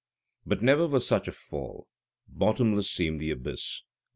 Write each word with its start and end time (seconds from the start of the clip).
But 0.47 0.63
never 0.63 0.87
was 0.87 1.05
such 1.05 1.27
a 1.27 1.31
fall! 1.31 1.87
Bottomless 2.27 2.89
seemed 2.89 3.21
the 3.21 3.29
abyss! 3.29 3.83